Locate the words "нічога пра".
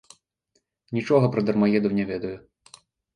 0.97-1.43